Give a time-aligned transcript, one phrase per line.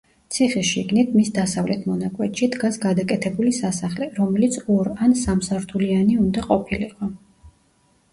[0.35, 7.11] ციხის შიგნით, მის დასავლეთ მონაკვეთში, დგას გადაკეთებული სასახლე, რომელიც ორ ან სამსართულიანი უნდა ყოფილიყო.